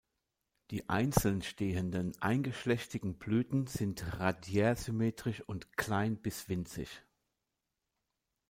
Die 0.71 0.89
einzeln 0.89 1.43
stehenden, 1.43 2.19
eingeschlechtigen 2.19 3.19
Blüten 3.19 3.67
sind 3.67 4.19
radiärsymmetrisch 4.19 5.41
und 5.41 5.77
klein 5.77 6.19
bis 6.19 6.49
winzig. 6.49 7.03